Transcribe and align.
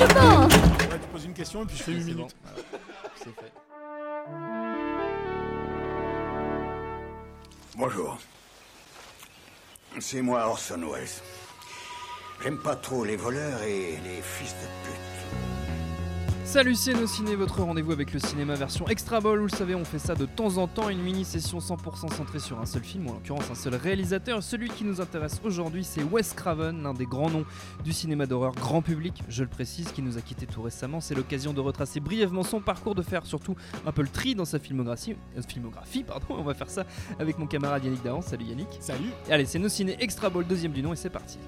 Ouais, 0.00 0.06
tu 0.06 1.08
poses 1.12 1.24
une 1.26 1.34
question 1.34 1.62
et 1.62 1.66
puis 1.66 1.76
je 1.76 1.82
fais 1.82 1.92
une 1.92 1.98
bon. 1.98 2.04
minute. 2.04 2.36
Voilà. 2.42 2.58
C'est 3.16 3.24
fait. 3.24 3.52
Bonjour. 7.76 8.18
C'est 9.98 10.22
moi 10.22 10.46
Orson 10.46 10.80
Welles. 10.90 11.06
J'aime 12.42 12.58
pas 12.62 12.76
trop 12.76 13.04
les 13.04 13.16
voleurs 13.16 13.62
et 13.62 13.98
les 14.02 14.22
fils 14.22 14.54
de 14.54 14.66
pute. 14.88 15.49
Salut 16.50 16.74
c'est 16.74 16.94
nos 16.94 17.06
ciné, 17.06 17.36
votre 17.36 17.62
rendez-vous 17.62 17.92
avec 17.92 18.12
le 18.12 18.18
cinéma 18.18 18.54
version 18.54 18.84
Extra 18.88 19.20
Ball. 19.20 19.38
Vous 19.38 19.46
le 19.46 19.50
savez, 19.52 19.76
on 19.76 19.84
fait 19.84 20.00
ça 20.00 20.16
de 20.16 20.26
temps 20.26 20.58
en 20.58 20.66
temps, 20.66 20.88
une 20.88 21.00
mini-session 21.00 21.60
100% 21.60 22.12
centrée 22.12 22.40
sur 22.40 22.58
un 22.58 22.66
seul 22.66 22.82
film, 22.82 23.06
ou 23.06 23.10
en 23.10 23.12
l'occurrence 23.12 23.48
un 23.52 23.54
seul 23.54 23.76
réalisateur. 23.76 24.42
Celui 24.42 24.68
qui 24.68 24.82
nous 24.82 25.00
intéresse 25.00 25.40
aujourd'hui, 25.44 25.84
c'est 25.84 26.02
Wes 26.02 26.34
Craven, 26.34 26.82
l'un 26.82 26.92
des 26.92 27.06
grands 27.06 27.30
noms 27.30 27.44
du 27.84 27.92
cinéma 27.92 28.26
d'horreur 28.26 28.52
grand 28.52 28.82
public, 28.82 29.22
je 29.28 29.44
le 29.44 29.48
précise, 29.48 29.92
qui 29.92 30.02
nous 30.02 30.18
a 30.18 30.22
quitté 30.22 30.46
tout 30.46 30.60
récemment. 30.60 31.00
C'est 31.00 31.14
l'occasion 31.14 31.52
de 31.52 31.60
retracer 31.60 32.00
brièvement 32.00 32.42
son 32.42 32.60
parcours, 32.60 32.96
de 32.96 33.02
faire 33.02 33.26
surtout 33.26 33.54
un 33.86 33.92
peu 33.92 34.02
le 34.02 34.08
tri 34.08 34.34
dans 34.34 34.44
sa 34.44 34.58
filmographie. 34.58 35.14
euh, 35.38 35.42
filmographie 35.42 36.02
pardon. 36.02 36.26
On 36.30 36.42
va 36.42 36.54
faire 36.54 36.70
ça 36.70 36.84
avec 37.20 37.38
mon 37.38 37.46
camarade 37.46 37.84
Yannick 37.84 38.02
Dahan. 38.02 38.22
Salut 38.22 38.46
Yannick. 38.46 38.76
Salut. 38.80 39.12
Allez, 39.30 39.44
c'est 39.44 39.60
nos 39.60 39.68
ciné 39.68 39.96
Extra 40.00 40.28
Ball, 40.28 40.44
deuxième 40.44 40.72
du 40.72 40.82
nom, 40.82 40.92
et 40.92 40.96
c'est 40.96 41.10
parti. 41.10 41.38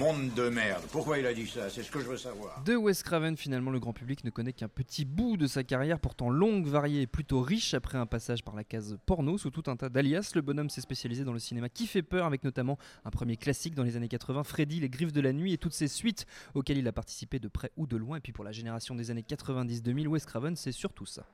Monde 0.00 0.32
de 0.32 0.48
merde. 0.48 0.82
Pourquoi 0.92 1.18
il 1.18 1.26
a 1.26 1.34
dit 1.34 1.46
ça? 1.46 1.68
C'est 1.68 1.82
ce 1.82 1.90
que 1.90 2.00
je 2.00 2.06
veux 2.06 2.16
savoir. 2.16 2.62
De 2.64 2.74
Wes 2.74 3.02
Craven, 3.02 3.36
finalement, 3.36 3.70
le 3.70 3.78
grand 3.78 3.92
public 3.92 4.24
ne 4.24 4.30
connaît 4.30 4.54
qu'un 4.54 4.66
petit 4.66 5.04
bout 5.04 5.36
de 5.36 5.46
sa 5.46 5.62
carrière, 5.62 6.00
pourtant 6.00 6.30
longue, 6.30 6.66
variée 6.66 7.02
et 7.02 7.06
plutôt 7.06 7.42
riche 7.42 7.74
après 7.74 7.98
un 7.98 8.06
passage 8.06 8.42
par 8.42 8.56
la 8.56 8.64
case 8.64 8.96
porno 9.04 9.36
sous 9.36 9.50
tout 9.50 9.64
un 9.66 9.76
tas 9.76 9.90
d'alias. 9.90 10.32
Le 10.34 10.40
bonhomme 10.40 10.70
s'est 10.70 10.80
spécialisé 10.80 11.22
dans 11.22 11.34
le 11.34 11.38
cinéma 11.38 11.68
qui 11.68 11.86
fait 11.86 12.00
peur, 12.00 12.24
avec 12.24 12.44
notamment 12.44 12.78
un 13.04 13.10
premier 13.10 13.36
classique 13.36 13.74
dans 13.74 13.82
les 13.82 13.98
années 13.98 14.08
80, 14.08 14.42
Freddy, 14.44 14.80
Les 14.80 14.88
Griffes 14.88 15.12
de 15.12 15.20
la 15.20 15.34
Nuit 15.34 15.52
et 15.52 15.58
toutes 15.58 15.74
ses 15.74 15.86
suites 15.86 16.24
auxquelles 16.54 16.78
il 16.78 16.88
a 16.88 16.92
participé 16.92 17.38
de 17.38 17.48
près 17.48 17.70
ou 17.76 17.86
de 17.86 17.98
loin. 17.98 18.16
Et 18.16 18.20
puis 18.20 18.32
pour 18.32 18.44
la 18.44 18.52
génération 18.52 18.94
des 18.94 19.10
années 19.10 19.26
90-2000, 19.28 20.06
Wes 20.06 20.24
Craven, 20.24 20.56
c'est 20.56 20.72
surtout 20.72 21.04
ça. 21.04 21.26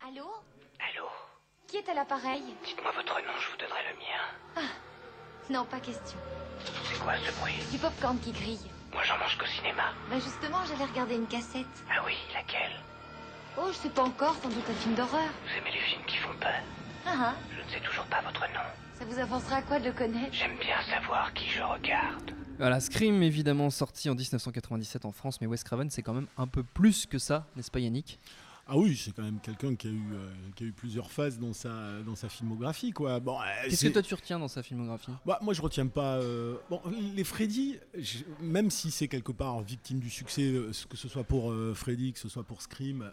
Allô? 0.00 0.28
Allô? 0.78 1.08
Qui 1.66 1.78
est 1.78 1.88
à 1.88 1.94
l'appareil? 1.94 2.42
Dites-moi 2.64 2.92
votre 2.94 3.16
nom, 3.16 3.32
je 3.40 3.50
vous 3.50 3.56
donnerai 3.56 3.80
le 3.90 3.98
mien. 3.98 4.68
Non, 5.50 5.64
pas 5.64 5.80
question. 5.80 6.18
C'est 6.90 6.98
quoi 7.00 7.14
ce 7.24 7.32
bruit 7.40 7.54
Du 7.70 7.78
popcorn 7.78 8.18
qui 8.18 8.32
grille. 8.32 8.60
Moi 8.92 9.02
j'en 9.04 9.18
mange 9.18 9.36
qu'au 9.38 9.46
cinéma. 9.46 9.92
Bah 10.10 10.16
justement, 10.16 10.58
j'allais 10.68 10.84
regarder 10.90 11.16
une 11.16 11.26
cassette. 11.26 11.66
Ah 11.90 12.02
oui, 12.06 12.14
laquelle 12.34 12.72
Oh, 13.58 13.68
je 13.68 13.74
sais 13.76 13.90
pas 13.90 14.02
encore, 14.02 14.34
sans 14.42 14.48
doute 14.48 14.64
un 14.70 14.74
film 14.74 14.94
d'horreur. 14.94 15.28
Vous 15.44 15.58
aimez 15.58 15.72
les 15.72 15.80
films 15.80 16.04
qui 16.06 16.16
font 16.16 16.34
peur 16.40 16.60
Ah 17.06 17.10
ah, 17.16 17.34
Je 17.50 17.62
ne 17.62 17.68
sais 17.70 17.80
toujours 17.86 18.04
pas 18.06 18.20
votre 18.22 18.40
nom. 18.40 18.60
ça 18.98 19.04
vous 19.04 19.18
avancera 19.18 19.56
à 19.56 19.62
quoi 19.62 19.78
de 19.78 19.86
le 19.86 19.92
connaître 19.92 20.32
J'aime 20.32 20.56
bien 20.58 20.80
savoir 20.88 21.32
qui 21.34 21.48
je 21.48 21.62
regarde. 21.62 22.30
Voilà, 22.58 22.80
Scream 22.80 23.22
évidemment 23.22 23.70
sorti 23.70 24.08
en 24.08 24.14
1997 24.14 25.04
en 25.04 25.12
France, 25.12 25.40
mais 25.40 25.46
Wes 25.46 25.64
Craven 25.64 25.90
c'est 25.90 26.02
quand 26.02 26.14
même 26.14 26.28
un 26.38 26.46
peu 26.46 26.62
plus 26.62 27.06
que 27.06 27.18
ça, 27.18 27.46
n'est-ce 27.56 27.70
pas 27.70 27.80
Yannick? 27.80 28.18
Ah 28.68 28.78
oui, 28.78 28.96
c'est 28.96 29.12
quand 29.12 29.22
même 29.24 29.40
quelqu'un 29.40 29.74
qui, 29.74 29.88
a 29.88 29.90
eu, 29.90 30.12
euh, 30.14 30.30
qui 30.54 30.62
a 30.64 30.66
eu 30.68 30.72
plusieurs 30.72 31.10
phases 31.10 31.38
dans 31.38 31.52
sa, 31.52 32.00
dans 32.06 32.14
sa 32.14 32.28
filmographie. 32.28 32.92
Quoi. 32.92 33.18
Bon, 33.18 33.36
euh, 33.40 33.44
Qu'est-ce 33.68 33.86
que 33.86 33.92
toi 33.92 34.02
tu 34.02 34.14
retiens 34.14 34.38
dans 34.38 34.46
sa 34.48 34.62
filmographie? 34.62 35.10
Bah, 35.26 35.38
moi, 35.42 35.52
je 35.52 35.60
retiens 35.60 35.88
pas. 35.88 36.18
euh, 36.18 36.54
Bon, 36.70 36.80
les 37.14 37.24
Freddy, 37.24 37.76
même 38.40 38.70
si 38.70 38.90
c'est 38.92 39.08
quelque 39.08 39.32
part 39.32 39.60
victime 39.62 39.98
du 39.98 40.08
succès, 40.10 40.54
que 40.88 40.96
ce 40.96 41.08
soit 41.08 41.24
pour 41.24 41.52
Freddy, 41.74 42.12
que 42.12 42.20
ce 42.20 42.28
soit 42.28 42.44
pour 42.44 42.62
Scream, 42.62 43.10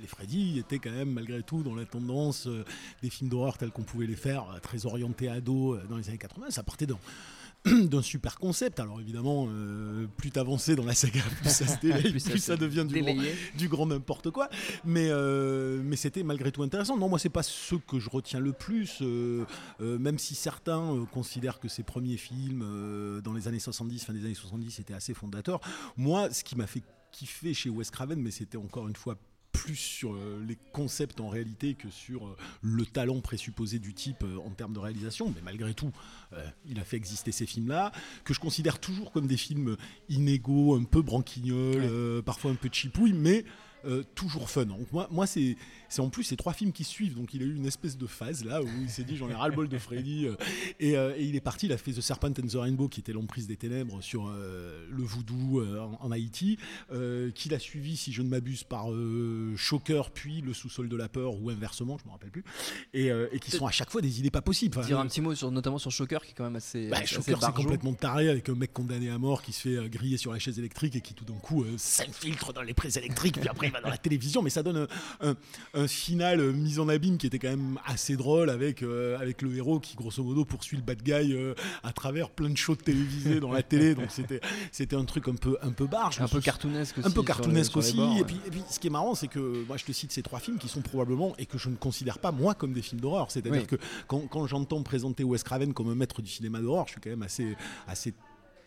les 0.00 0.06
Freddy 0.06 0.58
étaient 0.58 0.78
quand 0.78 0.90
même 0.92 1.12
malgré 1.12 1.42
tout 1.42 1.62
dans 1.62 1.74
la 1.74 1.86
tendance 1.86 2.46
des 3.02 3.08
films 3.10 3.30
d'horreur 3.30 3.56
tels 3.58 3.70
qu'on 3.70 3.82
pouvait 3.84 4.06
les 4.06 4.14
faire, 4.16 4.44
très 4.62 4.84
orientés 4.84 5.28
ados 5.28 5.80
dans 5.88 5.96
les 5.96 6.08
années 6.10 6.18
80. 6.18 6.50
Ça 6.50 6.62
partait 6.62 6.86
d'un 6.86 6.98
d'un 7.84 8.02
super 8.02 8.38
concept. 8.38 8.80
Alors 8.80 9.00
évidemment, 9.00 9.46
euh, 9.48 10.06
plus 10.16 10.30
t'avançais 10.30 10.74
dans 10.74 10.84
la 10.84 10.94
saga, 10.94 11.20
plus 11.40 11.50
ça 11.50 11.66
se 11.66 11.78
délaye, 11.80 12.10
Plus 12.10 12.24
plus, 12.24 12.38
ça 12.38 12.56
devient 12.56 12.84
du 12.84 13.00
grand, 13.00 13.14
du 13.56 13.68
grand 13.68 13.86
n'importe 13.86 14.30
quoi. 14.30 14.48
Mais, 14.84 15.08
euh, 15.10 15.80
mais 15.84 15.96
c'était 15.96 16.24
malgré 16.24 16.50
tout 16.50 16.62
intéressant. 16.62 16.96
Non, 16.96 17.08
moi, 17.08 17.18
c'est 17.18 17.28
pas 17.28 17.42
ce 17.42 17.76
que 17.76 18.00
je 18.00 18.10
retiens 18.10 18.40
le 18.40 18.52
plus, 18.52 18.98
euh, 19.02 19.44
euh, 19.80 19.98
même 19.98 20.18
si 20.18 20.34
certains 20.34 21.06
considèrent 21.12 21.60
que 21.60 21.68
ses 21.68 21.82
premiers 21.82 22.16
films 22.16 23.20
dans 23.22 23.32
les 23.32 23.46
années 23.48 23.60
70, 23.60 24.04
fin 24.04 24.12
des 24.12 24.24
années 24.24 24.34
70, 24.34 24.80
étaient 24.80 24.94
assez 24.94 25.14
fondateurs. 25.14 25.60
Moi, 25.96 26.30
ce 26.32 26.42
qui 26.42 26.56
m'a 26.56 26.66
fait 26.66 26.82
kiffer 27.12 27.54
chez 27.54 27.70
Wes 27.70 27.90
Craven, 27.90 28.20
mais 28.20 28.30
c'était 28.30 28.58
encore 28.58 28.88
une 28.88 28.96
fois 28.96 29.16
plus 29.52 29.76
sur 29.76 30.14
euh, 30.14 30.42
les 30.46 30.56
concepts 30.72 31.20
en 31.20 31.28
réalité 31.28 31.74
que 31.74 31.90
sur 31.90 32.26
euh, 32.26 32.36
le 32.62 32.84
talent 32.84 33.20
présupposé 33.20 33.78
du 33.78 33.94
type 33.94 34.24
euh, 34.24 34.38
en 34.44 34.50
termes 34.50 34.72
de 34.72 34.78
réalisation. 34.78 35.32
Mais 35.34 35.42
malgré 35.42 35.74
tout, 35.74 35.92
euh, 36.32 36.44
il 36.66 36.80
a 36.80 36.84
fait 36.84 36.96
exister 36.96 37.32
ces 37.32 37.46
films-là, 37.46 37.92
que 38.24 38.34
je 38.34 38.40
considère 38.40 38.80
toujours 38.80 39.12
comme 39.12 39.26
des 39.26 39.36
films 39.36 39.76
inégaux, 40.08 40.74
un 40.74 40.84
peu 40.84 41.02
branquignoles, 41.02 41.84
euh, 41.84 42.22
parfois 42.22 42.50
un 42.50 42.54
peu 42.54 42.68
chipouilles, 42.72 43.12
mais 43.12 43.44
euh, 43.84 44.02
toujours 44.14 44.48
fun. 44.50 44.64
Donc 44.64 44.90
moi, 44.92 45.08
moi 45.10 45.26
c'est, 45.26 45.56
en 45.98 46.08
plus 46.08 46.24
ces 46.24 46.36
trois 46.36 46.52
films 46.52 46.72
qui 46.72 46.84
suivent. 46.84 47.14
Donc 47.14 47.34
il 47.34 47.42
a 47.42 47.44
eu 47.44 47.54
une 47.54 47.66
espèce 47.66 47.96
de 47.98 48.06
phase 48.06 48.44
là 48.44 48.62
où 48.62 48.68
il 48.80 48.90
s'est 48.90 49.04
dit 49.04 49.16
j'en 49.16 49.28
ai 49.28 49.34
ras 49.34 49.48
le 49.48 49.54
bol 49.54 49.68
de 49.68 49.78
Freddy 49.78 50.26
euh, 50.26 50.34
et, 50.80 50.96
euh, 50.96 51.14
et 51.16 51.24
il 51.24 51.36
est 51.36 51.40
parti. 51.40 51.66
Il 51.66 51.72
a 51.72 51.78
fait 51.78 51.92
The 51.92 52.00
Serpent 52.00 52.28
and 52.28 52.46
the 52.48 52.54
Rainbow 52.54 52.88
qui 52.88 53.00
était 53.00 53.12
l'emprise 53.12 53.46
des 53.46 53.56
ténèbres 53.56 54.02
sur 54.02 54.28
le 54.28 55.02
voodoo 55.02 55.64
en, 55.64 55.98
en 56.00 56.10
Haïti, 56.12 56.58
qu'il 57.34 57.54
a 57.54 57.58
suivi 57.58 57.96
si 57.96 58.12
je 58.12 58.22
ne 58.22 58.28
m'abuse 58.28 58.64
par 58.64 58.86
Shocker 59.56 60.10
puis 60.12 60.40
Le 60.40 60.52
sous-sol 60.54 60.88
de 60.88 60.96
la 60.96 61.08
peur 61.08 61.40
ou 61.40 61.50
inversement, 61.50 61.98
je 61.98 62.06
me 62.06 62.12
rappelle 62.12 62.30
plus, 62.30 62.44
et, 62.94 63.08
et 63.08 63.38
qui 63.38 63.50
sont 63.50 63.66
à 63.66 63.70
chaque 63.70 63.90
fois 63.90 64.00
des 64.00 64.18
idées 64.20 64.30
pas 64.30 64.42
possibles. 64.42 64.78
Enfin, 64.78 64.86
Dire 64.86 65.00
un 65.00 65.06
petit 65.06 65.20
mot 65.20 65.34
sur, 65.34 65.50
notamment 65.50 65.78
sur 65.78 65.90
Shocker 65.90 66.22
qui 66.22 66.30
est 66.30 66.34
quand 66.34 66.44
même 66.44 66.56
assez. 66.56 66.88
bah, 66.88 66.98
assez 66.98 67.14
Shocker, 67.14 67.38
c'est 67.40 67.52
complètement 67.52 67.94
taré 67.94 68.28
avec 68.28 68.48
un 68.48 68.54
mec 68.54 68.72
condamné 68.72 69.10
à 69.10 69.18
mort 69.18 69.42
qui 69.42 69.52
se 69.52 69.60
fait 69.60 69.88
griller 69.88 70.16
sur 70.16 70.32
la 70.32 70.38
chaise 70.38 70.58
électrique 70.58 70.96
et 70.96 71.00
qui 71.00 71.14
tout 71.14 71.24
d'un 71.24 71.34
coup 71.34 71.64
s'infiltre 71.76 72.52
dans 72.52 72.62
les 72.62 72.74
prises 72.74 72.96
électriques, 72.96 73.38
puis 73.38 73.48
après 73.48 73.71
va 73.72 73.80
dans 73.80 73.88
la 73.88 73.96
télévision. 73.98 74.42
Mais 74.42 74.50
ça 74.50 74.62
donne 74.62 74.86
un, 75.20 75.30
un- 75.30 75.34
un 75.74 75.88
final 75.88 76.40
euh, 76.40 76.52
mis 76.52 76.78
en 76.78 76.88
abîme 76.88 77.18
qui 77.18 77.26
était 77.26 77.38
quand 77.38 77.50
même 77.50 77.78
assez 77.84 78.16
drôle 78.16 78.50
avec, 78.50 78.82
euh, 78.82 79.18
avec 79.18 79.42
le 79.42 79.54
héros 79.56 79.80
qui, 79.80 79.96
grosso 79.96 80.22
modo, 80.22 80.44
poursuit 80.44 80.76
le 80.76 80.82
bad 80.82 81.02
guy 81.02 81.32
euh, 81.34 81.54
à 81.82 81.92
travers 81.92 82.30
plein 82.30 82.50
de 82.50 82.56
shows 82.56 82.76
télévisés 82.76 83.40
dans 83.40 83.52
la 83.52 83.62
télé. 83.62 83.94
Donc 83.94 84.10
c'était 84.10 84.40
c'était 84.70 84.96
un 84.96 85.04
truc 85.04 85.28
un 85.28 85.34
peu, 85.34 85.56
un 85.62 85.72
peu 85.72 85.86
barge. 85.86 86.20
Un 86.20 86.28
peu 86.28 86.40
cartoonesque 86.40 86.98
aussi. 86.98 87.08
Un 87.08 87.10
peu 87.10 87.22
cartoonesque 87.22 87.76
aussi. 87.76 87.96
bords, 87.96 88.16
et, 88.18 88.24
puis, 88.24 88.36
et 88.46 88.50
puis, 88.50 88.62
ce 88.70 88.78
qui 88.78 88.86
est 88.86 88.90
marrant, 88.90 89.14
c'est 89.14 89.28
que 89.28 89.64
moi, 89.66 89.76
je 89.76 89.84
te 89.84 89.92
cite 89.92 90.12
ces 90.12 90.22
trois 90.22 90.38
films 90.40 90.58
qui 90.58 90.68
sont 90.68 90.82
probablement, 90.82 91.34
et 91.38 91.46
que 91.46 91.58
je 91.58 91.68
ne 91.68 91.76
considère 91.76 92.18
pas, 92.18 92.32
moi, 92.32 92.54
comme 92.54 92.72
des 92.72 92.82
films 92.82 93.00
d'horreur. 93.00 93.30
C'est-à-dire 93.30 93.62
Oui. 93.62 93.66
que 93.66 93.76
quand, 94.06 94.20
quand 94.28 94.46
j'entends 94.46 94.82
présenter 94.82 95.24
Wes 95.24 95.42
Craven 95.42 95.72
comme 95.72 95.88
un 95.90 95.94
maître 95.94 96.22
du 96.22 96.30
cinéma 96.30 96.60
d'horreur, 96.60 96.86
je 96.86 96.92
suis 96.92 97.00
quand 97.00 97.10
même 97.10 97.22
assez, 97.22 97.56
assez 97.86 98.14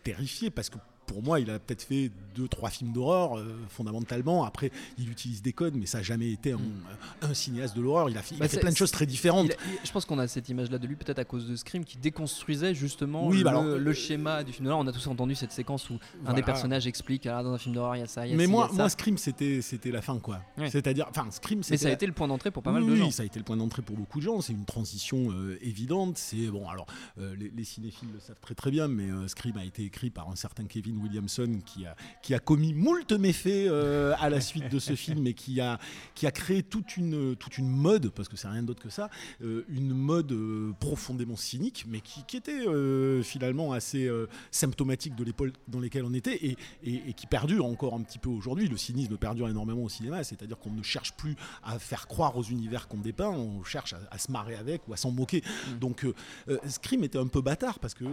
terrifié 0.02 0.50
parce 0.50 0.70
que 0.70 0.78
pour 1.06 1.22
moi, 1.22 1.40
il 1.40 1.50
a 1.50 1.58
peut-être 1.58 1.82
fait 1.82 2.10
deux, 2.34 2.48
trois 2.48 2.68
films 2.70 2.92
d'horreur 2.92 3.38
euh, 3.38 3.56
fondamentalement. 3.68 4.44
Après, 4.44 4.70
il 4.98 5.10
utilise 5.10 5.40
des 5.42 5.52
codes, 5.52 5.74
mais 5.74 5.86
ça 5.86 5.98
n'a 5.98 6.04
jamais 6.04 6.30
été 6.30 6.52
un, 6.52 6.58
un 7.22 7.34
cinéaste 7.34 7.76
de 7.76 7.82
l'horreur. 7.82 8.10
Il 8.10 8.18
a 8.18 8.22
fait, 8.22 8.34
il 8.34 8.38
Bah, 8.38 8.44
a 8.44 8.48
fait 8.48 8.56
c'est- 8.56 8.60
plein 8.60 8.70
de 8.72 8.76
choses 8.76 8.90
très 8.90 9.06
différentes. 9.06 9.50
A- 9.50 9.54
je 9.84 9.92
pense 9.92 10.04
qu'on 10.04 10.18
a 10.18 10.28
cette 10.28 10.48
image-là 10.48 10.78
de 10.78 10.86
lui 10.86 10.96
peut-être 10.96 11.18
à 11.18 11.24
cause 11.24 11.46
de 11.48 11.56
Scream 11.56 11.84
qui 11.84 11.96
déconstruisait 11.98 12.74
justement 12.74 13.26
Oui, 13.28 13.38
le, 13.38 13.44
bah 13.44 13.50
alors, 13.50 13.64
le 13.64 13.90
euh, 13.90 13.94
schéma 13.94 14.44
du 14.44 14.52
film 14.52 14.66
d'horreur. 14.66 14.80
On 14.84 14.86
a 14.86 14.92
tous 14.92 15.06
entendu 15.06 15.34
cette 15.34 15.52
séquence 15.52 15.88
où 15.90 15.98
un 16.26 16.34
des 16.34 16.42
personnages 16.42 16.86
explique 16.86 17.26
ah, 17.26 17.42
dans 17.42 17.52
un 17.52 17.58
film 17.58 17.74
d'horreur 17.74 17.96
il 17.96 18.00
y 18.00 18.02
a 18.02 18.06
ça, 18.06 18.26
il 18.26 18.30
y 18.30 18.34
a 18.34 18.36
Mais 18.36 18.44
ci, 18.46 18.50
moi, 18.50 18.66
il 18.68 18.72
y 18.72 18.74
a 18.74 18.76
moi, 18.82 18.88
ça. 18.90 18.96
Scream, 18.96 19.16
c'était, 19.18 19.60
la 19.90 20.02
fin, 20.02 20.18
quoi. 20.18 20.40
Ouais. 20.58 20.70
C'est-à-dire, 20.70 21.06
enfin, 21.08 21.26
Scream, 21.30 21.60
Mais 21.70 21.76
ça 21.76 21.86
a 21.86 21.88
la- 21.90 21.94
été 21.94 22.06
le 22.06 22.12
point 22.12 22.28
d'entrée 22.28 22.50
pour 22.50 22.62
pas 22.62 22.72
mal 22.72 22.82
oui, 22.82 22.90
de 22.90 22.96
gens. 22.96 23.06
Oui, 23.06 23.12
ça 23.12 23.22
a 23.22 23.26
été 23.26 23.38
le 23.38 23.44
point 23.44 23.56
d'entrée 23.56 23.82
pour 23.82 23.96
beaucoup 23.96 24.18
de 24.18 24.24
gens. 24.24 24.40
C'est 24.40 24.52
une 24.52 24.64
transition 24.64 25.30
euh, 25.30 25.58
évidente. 25.62 26.18
C'est 26.18 26.48
bon. 26.48 26.68
Alors, 26.68 26.86
euh, 27.18 27.34
les, 27.36 27.50
les 27.56 27.64
cinéphiles 27.64 28.08
le 28.12 28.20
savent 28.20 28.40
très 28.40 28.54
très 28.54 28.70
bien, 28.70 28.88
mais 28.88 29.08
Scream 29.28 29.56
a 29.56 29.64
été 29.64 29.84
écrit 29.84 30.10
par 30.10 30.28
un 30.28 30.36
certain 30.36 30.64
Kevin 30.64 30.95
Williamson 30.98 31.60
qui 31.64 31.86
a, 31.86 31.96
qui 32.22 32.34
a 32.34 32.38
commis 32.38 32.74
moult 32.74 33.12
méfaits 33.12 33.46
euh, 33.68 34.14
à 34.18 34.30
la 34.30 34.40
suite 34.40 34.68
de 34.70 34.78
ce 34.78 34.94
film 34.94 35.26
et 35.26 35.34
qui 35.34 35.60
a, 35.60 35.78
qui 36.14 36.26
a 36.26 36.30
créé 36.30 36.62
toute 36.62 36.96
une, 36.96 37.36
toute 37.36 37.58
une 37.58 37.68
mode, 37.68 38.10
parce 38.10 38.28
que 38.28 38.36
c'est 38.36 38.48
rien 38.48 38.62
d'autre 38.62 38.82
que 38.82 38.90
ça, 38.90 39.10
euh, 39.42 39.64
une 39.68 39.92
mode 39.94 40.32
euh, 40.32 40.72
profondément 40.80 41.36
cynique, 41.36 41.84
mais 41.88 42.00
qui, 42.00 42.24
qui 42.24 42.36
était 42.36 42.64
finalement 43.22 43.72
assez 43.72 44.10
symptomatique 44.50 45.14
de 45.14 45.24
l'époque 45.24 45.52
dans 45.68 45.80
laquelle 45.80 46.04
on 46.04 46.14
était 46.14 46.36
et, 46.36 46.56
et- 46.82 47.02
et 47.08 47.12
qui 47.12 47.26
perdure 47.26 47.64
encore 47.66 47.94
un 47.94 48.02
petit 48.02 48.18
peu 48.18 48.28
aujourd'hui. 48.28 48.68
Le 48.68 48.76
cynisme 48.76 49.16
perdure 49.16 49.48
énormément 49.48 49.82
au 49.82 49.88
cinéma, 49.88 50.24
c'est-à-dire 50.24 50.58
qu'on 50.58 50.70
ne 50.70 50.82
cherche 50.82 51.12
plus 51.14 51.36
à 51.62 51.78
faire 51.78 52.06
croire 52.06 52.36
aux 52.36 52.42
univers 52.42 52.88
qu'on 52.88 52.98
dépeint, 52.98 53.28
on 53.28 53.62
cherche 53.64 53.92
à, 53.92 53.98
à 54.10 54.18
se 54.18 54.30
marrer 54.32 54.54
avec 54.56 54.86
ou 54.88 54.92
à 54.92 54.96
s'en 54.96 55.10
moquer. 55.10 55.42
Donc 55.80 56.04
euh, 56.04 56.14
euh, 56.48 56.58
Scream 56.68 57.04
était 57.04 57.18
un 57.18 57.26
peu 57.26 57.40
bâtard 57.40 57.78
parce 57.78 57.94
que 57.94 58.04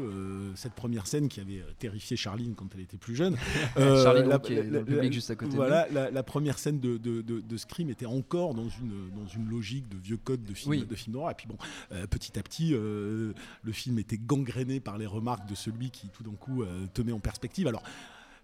cette 0.55 0.73
première 0.73 1.07
scène 1.07 1.27
qui 1.29 1.39
avait 1.39 1.63
terrifié 1.79 2.17
Charline 2.17 2.55
quand 2.55 2.72
elle 2.75 2.81
était 2.81 2.97
plus 2.97 3.15
jeune. 3.15 3.35
euh, 3.77 4.03
Charline, 4.03 4.27
la- 4.27 4.37
donc, 4.37 4.45
qui 4.47 4.53
est 4.53 4.63
dans 4.63 4.79
le 4.79 4.85
public 4.85 5.13
juste 5.13 5.29
à 5.31 5.35
côté 5.35 5.51
de 5.51 5.55
Voilà, 5.55 5.87
la, 5.91 6.11
la 6.11 6.23
première 6.23 6.57
scène 6.59 6.79
de, 6.79 6.97
de, 6.97 7.21
de- 7.21 7.41
de 7.41 7.57
Scream 7.57 7.89
était 7.89 8.05
encore 8.05 8.53
dans 8.53 8.67
une, 8.69 9.09
dans 9.15 9.27
une 9.27 9.49
logique 9.49 9.87
de 9.89 9.97
vieux 9.97 10.17
code 10.17 10.43
de 10.43 10.53
film, 10.53 10.71
Oui. 10.71 10.85
de 10.85 10.95
film 10.95 11.13
d'horreur. 11.13 11.31
Et 11.31 11.35
puis 11.35 11.47
bon, 11.47 11.57
euh, 11.91 12.07
petit 12.07 12.37
à 12.39 12.43
petit, 12.43 12.73
euh, 12.73 13.33
le 13.63 13.71
film 13.71 13.99
était 13.99 14.17
gangréné 14.17 14.79
par 14.79 14.97
les 14.97 15.05
remarques 15.05 15.47
de 15.49 15.55
celui 15.55 15.91
qui 15.91 16.09
tout 16.09 16.23
d'un 16.23 16.35
coup 16.35 16.63
euh, 16.63 16.85
te 16.93 17.01
met 17.01 17.11
en 17.11 17.19
perspective. 17.19 17.67
Alors. 17.67 17.83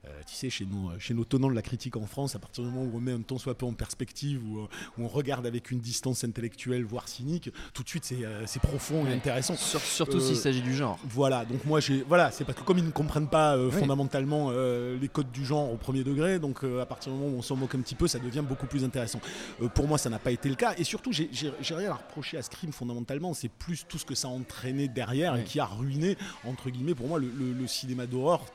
Euh, 0.05 0.21
tu 0.25 0.33
sais, 0.33 0.49
chez 0.49 0.65
nos, 0.65 0.97
chez 0.97 1.13
nos 1.13 1.25
tenants 1.25 1.49
de 1.49 1.53
la 1.55 1.61
critique 1.61 1.97
en 1.97 2.05
France, 2.05 2.33
à 2.35 2.39
partir 2.39 2.63
du 2.63 2.69
moment 2.69 2.83
où 2.89 2.97
on 2.97 3.01
met 3.01 3.11
un 3.11 3.21
temps 3.21 3.37
soit 3.37 3.57
peu 3.57 3.65
en 3.65 3.73
perspective, 3.73 4.41
où, 4.47 4.59
euh, 4.59 4.67
où 4.97 5.03
on 5.03 5.07
regarde 5.09 5.45
avec 5.45 5.71
une 5.71 5.79
distance 5.79 6.23
intellectuelle, 6.23 6.85
voire 6.85 7.07
cynique, 7.09 7.49
tout 7.73 7.83
de 7.83 7.89
suite 7.89 8.05
c'est 8.05 8.23
euh, 8.23 8.45
c'est 8.47 8.61
profond 8.61 9.01
et 9.05 9.09
Ouais. 9.09 9.13
intéressant. 9.13 9.55
Sur- 9.57 9.81
surtout 9.81 10.17
Euh, 10.17 10.21
s'il 10.21 10.37
s'agit 10.37 10.61
du 10.61 10.73
genre. 10.73 10.97
Voilà, 11.03 11.43
donc 11.43 11.65
moi 11.65 11.79
j'ai 11.81 12.01
voilà, 12.03 12.31
c'est 12.31 12.45
parce 12.45 12.57
que 12.57 12.63
comme 12.63 12.77
ils 12.77 12.85
ne 12.85 12.91
comprennent 12.91 13.27
pas 13.27 13.57
euh, 13.57 13.69
Oui. 13.73 13.77
fondamentalement 13.79 14.49
euh, 14.51 14.97
les 14.99 15.09
codes 15.09 15.31
du 15.31 15.45
genre 15.45 15.71
au 15.71 15.75
premier 15.77 16.03
degré, 16.05 16.39
donc 16.39 16.63
euh, 16.63 16.81
à 16.81 16.85
partir 16.85 17.11
du 17.11 17.19
moment 17.19 17.35
où 17.35 17.37
on 17.37 17.41
s'en 17.41 17.57
moque 17.57 17.75
un 17.75 17.81
petit 17.81 17.95
peu, 17.95 18.07
ça 18.07 18.19
devient 18.19 18.43
beaucoup 18.47 18.67
plus 18.67 18.83
intéressant. 18.85 19.19
Euh, 19.61 19.67
pour 19.67 19.87
moi, 19.87 19.97
ça 19.97 20.09
n'a 20.09 20.19
pas 20.19 20.31
été 20.31 20.47
le 20.47 20.55
cas, 20.55 20.73
et 20.77 20.83
surtout 20.85 21.11
j'ai 21.11 21.29
j'ai- 21.33 21.51
j'ai 21.61 21.75
rien 21.75 21.91
à 21.91 21.95
reprocher 21.95 22.37
à 22.37 22.41
Scream 22.41 22.71
fondamentalement, 22.71 23.33
c'est 23.33 23.49
plus 23.49 23.85
tout 23.87 23.97
ce 23.97 24.05
que 24.05 24.15
ça 24.15 24.29
a 24.29 24.31
entraîné 24.31 24.87
derrière 24.87 25.35
et 25.35 25.43
qui 25.43 25.59
a 25.59 25.65
ruiné 25.65 26.17
entre 26.45 26.69
guillemets 26.69 26.95
pour 26.95 27.07
moi 27.07 27.19
le, 27.19 27.27
le- 27.37 27.51
le 27.53 27.67
cinéma 27.67 28.05
d'horreur. 28.07 28.45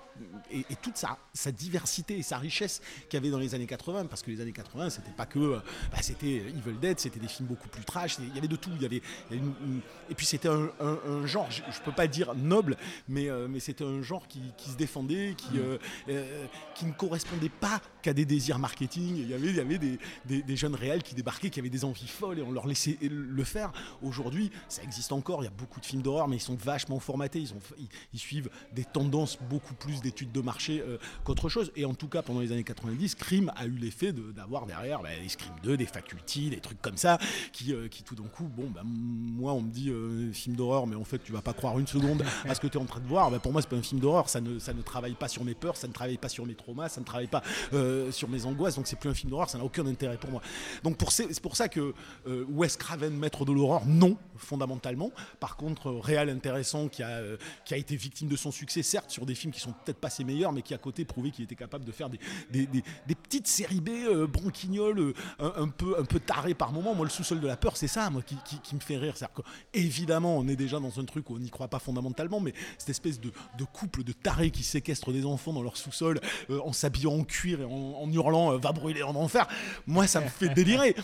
Et, 0.50 0.60
et 0.70 0.76
toute 0.80 0.96
sa, 0.96 1.18
sa 1.32 1.50
diversité 1.50 2.16
et 2.18 2.22
sa 2.22 2.38
richesse 2.38 2.80
qu'il 3.08 3.16
y 3.18 3.22
avait 3.22 3.30
dans 3.30 3.38
les 3.38 3.54
années 3.54 3.66
80, 3.66 4.06
parce 4.06 4.22
que 4.22 4.30
les 4.30 4.40
années 4.40 4.52
80, 4.52 4.90
c'était 4.90 5.10
pas 5.10 5.26
que. 5.26 5.38
euh, 5.38 5.58
bah, 5.90 5.98
c'était 6.02 6.36
Evil 6.36 6.78
Dead, 6.80 7.00
c'était 7.00 7.18
des 7.20 7.28
films 7.28 7.48
beaucoup 7.48 7.68
plus 7.68 7.84
trash, 7.84 8.16
il 8.20 8.34
y 8.34 8.38
avait 8.38 8.48
de 8.48 8.56
tout. 8.56 8.70
Il 8.76 8.82
y 8.82 8.86
avait, 8.86 9.02
il 9.30 9.36
y 9.36 9.38
avait 9.40 9.46
une- 9.46 9.54
une- 9.74 9.80
et 10.10 10.14
puis 10.14 10.26
c'était 10.26 10.48
un, 10.48 10.70
un- 10.80 10.98
un 11.06 11.26
genre, 11.26 11.50
je, 11.50 11.62
je 11.70 11.80
peux 11.80 11.92
pas 11.92 12.06
dire 12.06 12.34
noble, 12.34 12.76
mais, 13.08 13.28
euh, 13.28 13.48
mais 13.48 13.58
c'était 13.60 13.84
un 13.84 14.02
genre 14.02 14.28
qui, 14.28 14.40
qui 14.56 14.70
se 14.70 14.76
défendait, 14.76 15.34
qui, 15.36 15.58
euh, 15.58 15.78
euh, 16.08 16.46
qui 16.74 16.86
ne 16.86 16.92
correspondait 16.92 17.48
pas 17.48 17.80
qu'à 18.02 18.12
des 18.12 18.24
désirs 18.24 18.58
marketing. 18.58 19.16
Il 19.16 19.28
y 19.30 19.34
avait, 19.34 19.48
il 19.48 19.56
y 19.56 19.60
avait 19.60 19.78
des, 19.78 19.98
des- 20.26 20.42
des 20.42 20.56
jeunes 20.56 20.74
réels 20.74 21.02
qui 21.02 21.14
débarquaient, 21.14 21.50
qui 21.50 21.58
avaient 21.60 21.70
des 21.70 21.84
envies 21.84 22.06
folles 22.08 22.38
et 22.38 22.42
on 22.42 22.52
leur 22.52 22.66
laissait 22.66 22.98
le 23.00 23.44
faire. 23.44 23.72
Aujourd'hui, 24.02 24.50
ça 24.68 24.82
existe 24.82 25.10
encore, 25.12 25.42
il 25.42 25.46
y 25.46 25.48
a 25.48 25.52
beaucoup 25.52 25.80
de 25.80 25.86
films 25.86 26.02
d'horreur, 26.02 26.28
mais 26.28 26.36
ils 26.36 26.40
sont 26.40 26.54
vachement 26.56 27.00
formatés, 27.00 27.40
ils, 27.40 27.52
ont, 27.52 27.60
ils, 27.78 27.88
ils 28.12 28.18
suivent 28.20 28.50
des 28.72 28.84
tendances 28.84 29.38
beaucoup 29.50 29.74
plus 29.74 30.00
d'études 30.04 30.32
de 30.32 30.40
marché 30.40 30.82
euh, 30.86 30.98
qu'autre 31.24 31.48
chose. 31.48 31.72
Et 31.76 31.84
en 31.84 31.94
tout 31.94 32.08
cas, 32.08 32.22
pendant 32.22 32.40
les 32.40 32.52
années 32.52 32.64
90, 32.64 33.08
Scream 33.08 33.50
a 33.56 33.66
eu 33.66 33.70
l'effet 33.70 34.12
d'avoir 34.12 34.66
derrière 34.66 35.02
bah, 35.02 35.08
les 35.20 35.28
Scream 35.28 35.54
2, 35.62 35.76
des 35.76 35.86
Faculty, 35.86 36.50
des 36.50 36.60
trucs 36.60 36.80
comme 36.80 36.96
ça, 36.96 37.18
qui, 37.52 37.72
euh, 37.72 37.88
qui 37.88 38.02
tout 38.02 38.14
d'un 38.14 38.28
coup, 38.28 38.44
bon, 38.44 38.70
bah, 38.70 38.82
moi 38.84 39.52
on 39.52 39.62
me 39.62 39.70
dit 39.70 39.90
euh, 39.90 40.32
film 40.32 40.56
d'horreur, 40.56 40.86
mais 40.86 40.96
en 40.96 41.04
fait 41.04 41.18
tu 41.18 41.32
vas 41.32 41.40
pas 41.40 41.52
croire 41.52 41.78
une 41.78 41.86
seconde 41.86 42.24
à 42.44 42.54
ce 42.54 42.60
que 42.60 42.66
tu 42.66 42.78
es 42.78 42.80
en 42.80 42.84
train 42.84 43.00
de 43.00 43.06
voir. 43.06 43.30
Bah, 43.30 43.38
pour 43.38 43.52
moi, 43.52 43.62
c'est 43.62 43.68
pas 43.68 43.76
un 43.76 43.82
film 43.82 44.00
d'horreur, 44.00 44.28
ça 44.28 44.40
ne, 44.40 44.58
ça 44.58 44.74
ne 44.74 44.82
travaille 44.82 45.14
pas 45.14 45.28
sur 45.28 45.44
mes 45.44 45.54
peurs, 45.54 45.76
ça 45.76 45.88
ne 45.88 45.92
travaille 45.92 46.18
pas 46.18 46.28
sur 46.28 46.46
mes 46.46 46.54
traumas, 46.54 46.88
ça 46.88 47.00
ne 47.00 47.06
travaille 47.06 47.26
pas 47.26 47.42
euh, 47.72 48.12
sur 48.12 48.28
mes 48.28 48.44
angoisses, 48.44 48.76
donc 48.76 48.86
c'est 48.86 48.98
plus 48.98 49.10
un 49.10 49.14
film 49.14 49.30
d'horreur, 49.30 49.48
ça 49.48 49.58
n'a 49.58 49.64
aucun 49.64 49.86
intérêt 49.86 50.18
pour 50.18 50.30
moi. 50.30 50.42
Donc 50.82 50.98
c'est 51.08 51.40
pour 51.40 51.56
ça 51.56 51.68
que 51.68 51.94
Wes 52.26 52.76
Craven, 52.76 53.16
maître 53.16 53.44
de 53.44 53.52
l'horreur, 53.52 53.86
non, 53.86 54.16
fondamentalement. 54.36 55.10
Par 55.40 55.56
contre, 55.56 55.90
réel 55.92 56.28
intéressant 56.28 56.88
qui 56.88 57.02
a, 57.02 57.20
qui 57.64 57.74
a 57.74 57.76
été 57.76 57.96
victime 57.96 58.28
de 58.28 58.36
son 58.36 58.50
succès, 58.50 58.82
certes, 58.82 59.10
sur 59.10 59.26
des 59.26 59.34
films 59.34 59.52
qui 59.52 59.60
sont 59.60 59.72
peut-être 59.72 59.93
pas 59.94 60.10
ses 60.10 60.24
meilleurs, 60.24 60.52
mais 60.52 60.62
qui 60.62 60.74
à 60.74 60.78
côté 60.78 61.04
prouvait 61.04 61.30
qu'il 61.30 61.44
était 61.44 61.54
capable 61.54 61.84
de 61.84 61.92
faire 61.92 62.08
des, 62.10 62.18
des, 62.50 62.66
des- 62.66 62.84
des 63.06 63.14
petites 63.14 63.46
séries 63.46 63.80
B 63.80 63.88
euh, 63.90 64.26
branquignoles, 64.26 64.98
euh, 64.98 65.14
un, 65.38 65.52
un 65.64 65.68
peu, 65.68 65.96
un 65.98 66.04
peu 66.04 66.20
tarées 66.20 66.54
par 66.54 66.72
moment. 66.72 66.94
Moi, 66.94 67.04
le 67.06 67.10
sous-sol 67.10 67.40
de 67.40 67.46
la 67.46 67.56
peur, 67.56 67.76
c'est 67.76 67.88
ça, 67.88 68.10
moi, 68.10 68.22
qui, 68.22 68.36
qui- 68.44 68.58
qui 68.60 68.74
me 68.74 68.80
fait 68.80 68.96
rire. 68.96 69.16
C'est-à-dire 69.16 69.34
que, 69.36 69.42
évidemment, 69.72 70.36
on 70.36 70.46
est 70.48 70.56
déjà 70.56 70.78
dans 70.80 70.98
un 71.00 71.04
truc 71.04 71.30
où 71.30 71.36
on 71.36 71.38
n'y 71.38 71.50
croit 71.50 71.68
pas 71.68 71.78
fondamentalement, 71.78 72.40
mais 72.40 72.54
cette 72.78 72.90
espèce 72.90 73.20
de, 73.20 73.30
de 73.58 73.64
couple 73.64 74.04
de 74.04 74.12
tarés 74.12 74.50
qui 74.50 74.62
séquestrent 74.62 75.12
des 75.12 75.24
enfants 75.26 75.52
dans 75.52 75.62
leur 75.62 75.76
sous-sol 75.76 76.20
euh, 76.50 76.60
en 76.64 76.72
s'habillant 76.72 77.12
en 77.14 77.24
cuir 77.24 77.60
et 77.60 77.64
en, 77.64 77.70
en 77.70 78.10
hurlant 78.10 78.52
euh, 78.52 78.58
va 78.58 78.72
brûler 78.72 79.02
en 79.02 79.14
enfer, 79.14 79.46
moi, 79.86 80.06
ça 80.06 80.20
me 80.20 80.28
fait 80.28 80.48
délirer. 80.54 80.94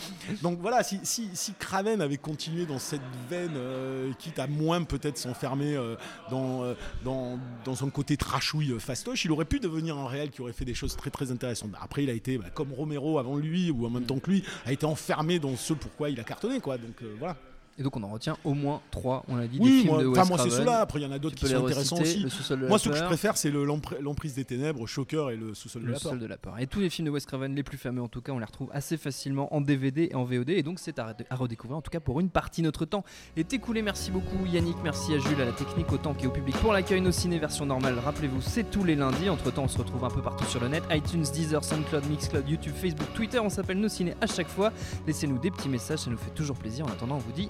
Donc 0.41 0.59
voilà, 0.59 0.83
si, 0.83 0.99
si, 1.03 1.29
si 1.33 1.53
Craven 1.53 2.01
avait 2.01 2.17
continué 2.17 2.65
dans 2.65 2.79
cette 2.79 3.01
veine, 3.29 3.57
quitte 4.19 4.39
à 4.39 4.47
moins 4.47 4.83
peut-être 4.83 5.17
s'enfermer 5.17 5.75
dans, 6.29 6.73
dans, 7.03 7.39
dans 7.65 7.83
un 7.85 7.89
côté 7.89 8.17
trashouille 8.17 8.71
euh, 8.71 8.79
fastoche, 8.81 9.25
il 9.25 9.31
aurait 9.31 9.45
pu 9.45 9.59
devenir 9.59 9.97
un 9.97 10.07
réel 10.07 10.31
qui 10.31 10.41
aurait 10.41 10.53
fait 10.53 10.65
des 10.65 10.73
choses 10.73 10.95
très 10.95 11.09
très 11.09 11.31
intéressantes. 11.31 11.71
Après, 11.81 12.03
il 12.03 12.09
a 12.09 12.13
été, 12.13 12.37
bah, 12.37 12.49
comme 12.53 12.73
Romero 12.73 13.19
avant 13.19 13.37
lui, 13.37 13.71
ou 13.71 13.85
en 13.85 13.89
même 13.89 14.05
temps 14.05 14.19
que 14.19 14.29
lui, 14.29 14.43
a 14.65 14.71
été 14.71 14.85
enfermé 14.85 15.39
dans 15.39 15.55
ce 15.55 15.73
pourquoi 15.73 16.09
il 16.09 16.19
a 16.19 16.23
cartonné, 16.23 16.59
quoi. 16.59 16.77
Donc 16.77 17.01
euh, 17.01 17.15
voilà. 17.19 17.37
Et 17.77 17.83
donc 17.83 17.95
on 17.97 18.03
en 18.03 18.09
retient 18.09 18.37
au 18.43 18.53
moins 18.53 18.81
trois, 18.91 19.23
on 19.27 19.35
l'a 19.37 19.47
dit, 19.47 19.57
des 19.57 19.63
Oui, 19.65 19.79
films 19.81 19.93
moi, 19.93 20.01
de 20.03 20.07
Wes 20.07 20.27
moi 20.29 20.37
c'est 20.37 20.49
ceux-là. 20.49 20.81
Après, 20.81 20.99
il 20.99 21.03
y 21.03 21.05
en 21.05 21.11
a 21.11 21.19
d'autres 21.19 21.35
qui 21.35 21.47
sont 21.47 21.65
intéressants 21.65 21.99
aussi. 21.99 22.25
Moi, 22.67 22.77
ce 22.77 22.89
que 22.89 22.95
je 22.95 23.03
préfère, 23.03 23.37
c'est 23.37 23.49
l'emprise 23.51 24.35
des 24.35 24.45
ténèbres, 24.45 24.85
Shocker 24.87 25.31
et 25.31 25.35
le 25.37 25.53
sous-sol 25.53 25.81
de 25.81 25.87
Le 25.87 25.93
la 25.93 25.99
peur. 25.99 26.11
sol 26.11 26.19
de 26.19 26.25
la 26.25 26.37
peur. 26.37 26.59
Et 26.59 26.67
tous 26.67 26.79
les 26.79 26.89
films 26.89 27.05
de 27.07 27.11
Wes 27.11 27.25
Craven 27.25 27.55
les 27.55 27.63
plus 27.63 27.77
fameux, 27.77 28.01
en 28.01 28.07
tout 28.07 28.21
cas, 28.21 28.31
on 28.33 28.39
les 28.39 28.45
retrouve 28.45 28.69
assez 28.73 28.97
facilement 28.97 29.53
en 29.55 29.61
DVD 29.61 30.09
et 30.11 30.15
en 30.15 30.23
VOD. 30.25 30.49
Et 30.49 30.63
donc, 30.63 30.79
c'est 30.79 30.99
à, 30.99 31.15
à 31.29 31.35
redécouvrir, 31.35 31.77
en 31.77 31.81
tout 31.81 31.91
cas, 31.91 31.99
pour 31.99 32.19
une 32.19 32.29
partie. 32.29 32.61
Notre 32.61 32.85
temps 32.85 33.03
est 33.37 33.53
écoulé. 33.53 33.81
Merci 33.81 34.11
beaucoup, 34.11 34.45
Yannick. 34.45 34.77
Merci 34.83 35.13
à 35.13 35.19
Jules, 35.19 35.41
à 35.41 35.45
la 35.45 35.51
technique, 35.53 35.91
autant 35.91 36.13
qu'au 36.13 36.29
public 36.29 36.55
pour 36.57 36.73
l'accueil. 36.73 37.01
Nos 37.01 37.11
ciné 37.11 37.39
version 37.39 37.65
normale, 37.65 37.97
rappelez-vous, 37.99 38.41
c'est 38.41 38.69
tous 38.69 38.83
les 38.83 38.95
lundis. 38.95 39.29
Entre 39.29 39.51
temps, 39.51 39.63
on 39.63 39.67
se 39.67 39.77
retrouve 39.77 40.03
un 40.03 40.09
peu 40.09 40.21
partout 40.21 40.45
sur 40.45 40.59
le 40.59 40.67
net 40.67 40.83
iTunes, 40.91 41.23
Deezer, 41.33 41.63
Soundcloud, 41.63 42.05
Mixcloud, 42.09 42.47
YouTube, 42.47 42.73
Facebook, 42.75 43.07
Twitter. 43.15 43.39
On 43.39 43.49
s'appelle 43.49 43.79
Nos 43.79 43.89
ciné 43.89 44.13
à 44.21 44.27
chaque 44.27 44.49
fois. 44.49 44.71
Laissez-nous 45.07 45.39
des 45.39 45.51
petits 45.51 45.69
messages, 45.69 45.99
ça 45.99 46.09
nous 46.11 46.17
fait 46.17 46.31
toujours 46.31 46.57
plaisir. 46.57 46.85
En 46.85 46.89
attendant, 46.89 47.15
on 47.15 47.19
vous 47.19 47.31
dit 47.31 47.49